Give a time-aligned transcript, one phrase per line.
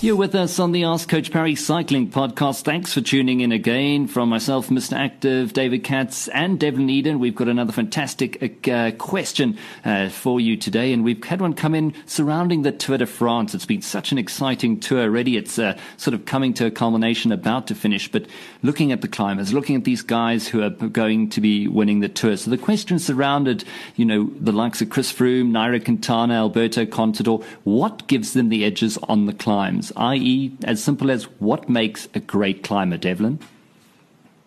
[0.00, 2.62] You're with us on the Ask Coach Parry Cycling Podcast.
[2.62, 4.92] Thanks for tuning in again from myself, Mr.
[4.92, 7.18] Active, David Katz, and Devlin Eyden.
[7.18, 11.74] We've got another fantastic uh, question uh, for you today, and we've had one come
[11.74, 13.56] in surrounding the Tour de France.
[13.56, 15.36] It's been such an exciting tour already.
[15.36, 18.26] It's uh, sort of coming to a culmination, about to finish, but
[18.62, 22.08] looking at the climbers, looking at these guys who are going to be winning the
[22.08, 22.36] tour.
[22.36, 23.64] So the question surrounded,
[23.96, 27.42] you know, the likes of Chris Froome, Nairo Quintana, Alberto Contador.
[27.64, 29.87] What gives them the edges on the climbs?
[29.96, 33.38] i.e., as simple as what makes a great climber, Devlin?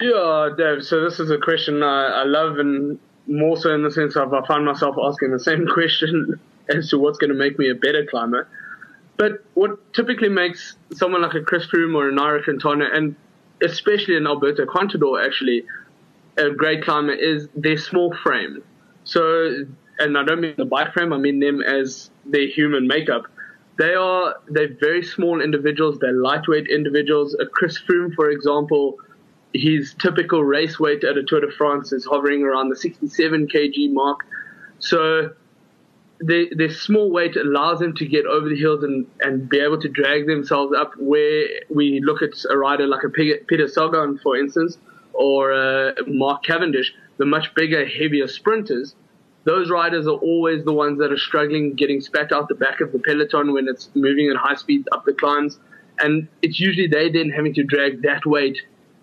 [0.00, 0.84] Yeah, Dev.
[0.84, 4.32] So this is a question I, I love, and more so in the sense of
[4.32, 7.74] I find myself asking the same question as to what's going to make me a
[7.74, 8.48] better climber.
[9.16, 13.16] But what typically makes someone like a Chris Froome or a Nairo Quintana, and
[13.62, 15.64] especially an Alberto Contador, actually
[16.36, 18.62] a great climber, is their small frame.
[19.02, 19.64] So,
[19.98, 23.24] and I don't mean the bike frame; I mean them as their human makeup.
[23.78, 25.98] They are they're very small individuals.
[26.00, 27.34] They're lightweight individuals.
[27.40, 28.98] A Chris Froome, for example,
[29.54, 33.92] his typical race weight at a Tour de France is hovering around the 67 kg
[33.92, 34.18] mark.
[34.80, 35.30] So
[36.20, 39.88] their, small weight allows them to get over the hills and, and be able to
[39.88, 40.92] drag themselves up.
[40.98, 44.76] Where we look at a rider like a Peter Sagan, for instance,
[45.12, 48.96] or uh, Mark Cavendish, the much bigger, heavier sprinters
[49.48, 52.92] those riders are always the ones that are struggling getting spat out the back of
[52.92, 55.58] the peloton when it's moving at high speeds up the climbs.
[55.98, 58.58] And it's usually they then having to drag that weight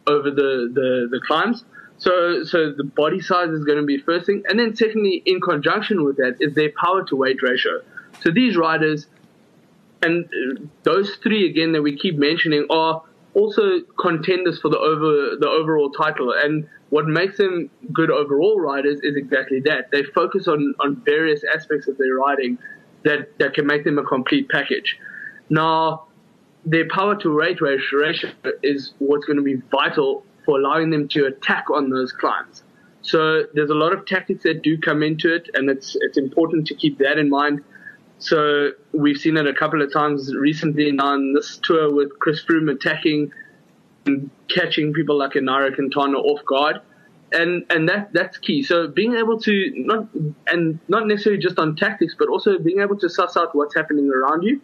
[0.06, 1.66] over the, the, the climbs.
[1.98, 4.44] So, so the body size is going to be first thing.
[4.48, 7.82] And then secondly, in conjunction with that is their power to weight ratio.
[8.22, 9.08] So these riders,
[10.04, 13.02] and those three again that we keep mentioning are
[13.36, 16.34] also contenders for the over, the overall title.
[16.34, 19.92] And what makes them good overall riders is exactly that.
[19.92, 22.58] They focus on, on various aspects of their riding
[23.04, 24.98] that, that can make them a complete package.
[25.50, 26.08] Now,
[26.66, 28.02] their power to weight ratio
[28.64, 32.64] is what's going to be vital for allowing them to attack on those climbs.
[33.02, 36.66] So there's a lot of tactics that do come into it, and it's it's important
[36.68, 37.64] to keep that in mind.
[38.20, 42.72] So we've seen it a couple of times recently on this tour with Chris Froome
[42.72, 43.32] attacking
[44.06, 46.82] and catching people like a Nairo Quintana off guard.
[47.32, 48.64] And, and that, that's key.
[48.64, 50.08] So being able to not,
[50.48, 54.10] and not necessarily just on tactics, but also being able to suss out what's happening
[54.10, 54.62] around you.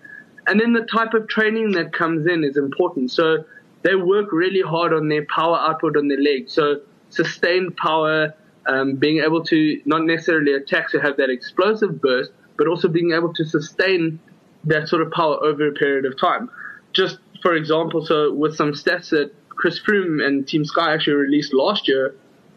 [0.47, 3.11] And then the type of training that comes in is important.
[3.11, 3.43] So
[3.83, 6.53] they work really hard on their power output on their legs.
[6.53, 8.33] So sustained power,
[8.67, 13.11] um, being able to not necessarily attack to have that explosive burst, but also being
[13.11, 14.19] able to sustain
[14.65, 16.47] that sort of power over a period of time.
[16.93, 21.55] Just for example, so with some stats that Chris Froome and Team Sky actually released
[21.55, 22.13] last year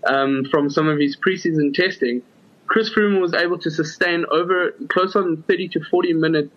[0.06, 2.20] um, from some of his preseason testing,
[2.66, 6.50] Chris Froome was able to sustain over close on 30 to 40 minute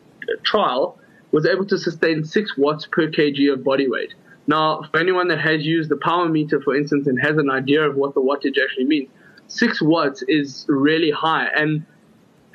[0.44, 1.00] trial,
[1.32, 4.14] was able to sustain 6 watts per kg of body weight.
[4.48, 7.82] Now, for anyone that has used the power meter, for instance, and has an idea
[7.90, 9.10] of what the wattage actually means,
[9.48, 11.48] 6 watts is really high.
[11.56, 11.86] And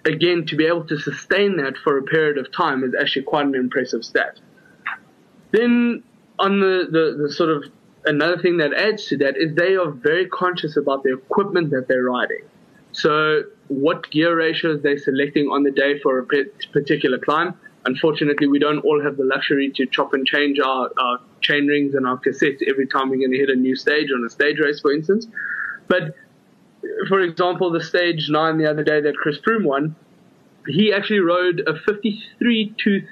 [0.04, 3.46] again, to be able to sustain that for a period of time is actually quite
[3.46, 4.40] an impressive stat.
[5.52, 6.02] Then
[6.38, 7.64] on the, the, the sort of
[8.04, 11.86] another thing that adds to that is they are very conscious about the equipment that
[11.88, 12.42] they're riding.
[12.92, 16.26] So what gear ratios they're selecting on the day for a
[16.72, 17.54] particular climb.
[17.84, 21.94] Unfortunately, we don't all have the luxury to chop and change our, our chain rings
[21.94, 24.58] and our cassettes every time we're going to hit a new stage on a stage
[24.60, 25.26] race, for instance.
[25.88, 26.14] But
[27.08, 29.96] for example, the stage nine the other day that Chris Froome won,
[30.66, 33.08] he actually rode a 53 tooth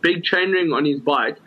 [0.00, 1.38] big chainring on his bike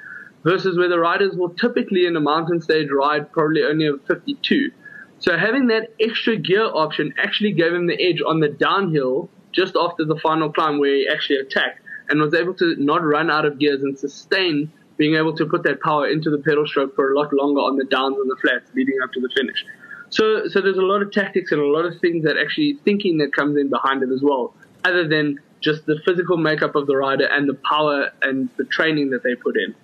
[0.43, 4.71] versus where the riders will typically in a mountain stage ride probably only a 52.
[5.19, 9.75] So having that extra gear option actually gave him the edge on the downhill just
[9.75, 13.45] after the final climb where he actually attacked and was able to not run out
[13.45, 17.11] of gears and sustain being able to put that power into the pedal stroke for
[17.11, 19.65] a lot longer on the downs and the flats leading up to the finish.
[20.09, 23.17] So, so there's a lot of tactics and a lot of things that actually thinking
[23.17, 24.53] that comes in behind it as well,
[24.85, 29.09] other than just the physical makeup of the rider and the power and the training
[29.09, 29.75] that they put in.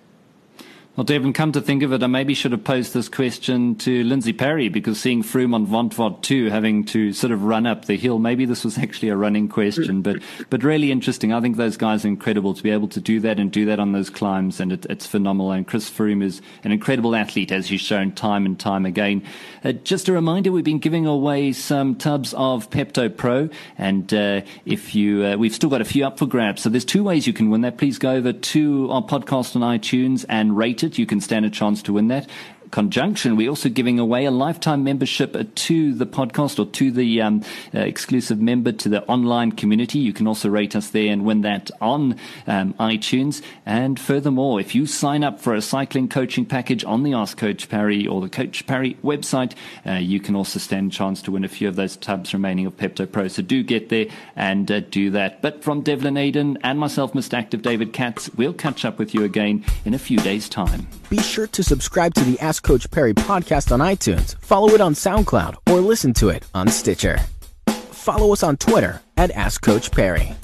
[0.96, 4.04] Well, Devin, come to think of it, I maybe should have posed this question to
[4.04, 8.20] Lindsay Parry because seeing Froome on Ventoux having to sort of run up the hill,
[8.20, 11.32] maybe this was actually a running question, but, but really interesting.
[11.32, 13.80] I think those guys are incredible to be able to do that and do that
[13.80, 15.50] on those climbs, and it, it's phenomenal.
[15.50, 19.24] And Chris Froome is an incredible athlete, as he's shown time and time again.
[19.64, 23.48] Uh, just a reminder, we've been giving away some tubs of Pepto Pro,
[23.78, 26.62] and uh, if you, uh, we've still got a few up for grabs.
[26.62, 27.78] So there's two ways you can win that.
[27.78, 30.98] Please go over to our podcast on iTunes and rate it.
[30.98, 32.28] You can stand a chance to win that
[32.74, 37.40] conjunction, we're also giving away a lifetime membership to the podcast or to the um,
[37.72, 40.00] uh, exclusive member to the online community.
[40.00, 42.16] You can also rate us there and win that on
[42.48, 43.42] um, iTunes.
[43.64, 47.68] And furthermore, if you sign up for a cycling coaching package on the Ask Coach
[47.68, 49.52] Parry or the Coach Parry website,
[49.86, 52.66] uh, you can also stand a chance to win a few of those tubs remaining
[52.66, 53.28] of Pepto Pro.
[53.28, 55.42] So do get there and uh, do that.
[55.42, 57.34] But from Devlin Eyden and myself, Mr.
[57.34, 60.88] Active David Katz, we'll catch up with you again in a few days' time.
[61.08, 64.94] Be sure to subscribe to the Ask Coach Parry podcast on iTunes, follow it on
[64.94, 67.18] SoundCloud, or listen to it on Stitcher.
[67.68, 70.34] Follow us on Twitter at Ask Coach Parry.